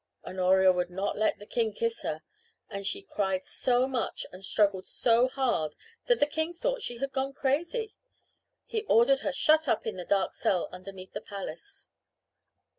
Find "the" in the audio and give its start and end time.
1.37-1.45, 6.19-6.25, 9.97-10.03, 11.13-11.21